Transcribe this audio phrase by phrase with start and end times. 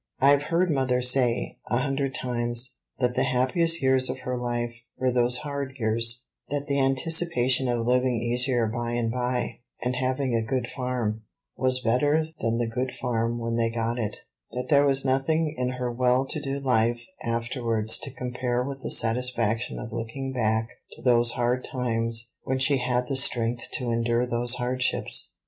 [0.19, 5.11] I've heard mother say, a hundred times, that the happiest years of her life were
[5.11, 10.41] those hard years; that the anticipation of living easier by and by, and having a
[10.41, 11.21] good farm,
[11.55, 14.17] was better than the good farm when they got it;
[14.53, 18.89] that there was nothing in her well to do life afterwards to compare with the
[18.89, 24.25] satisfaction of looking back to those hard times when she had the strength to endure
[24.25, 25.33] those hardships.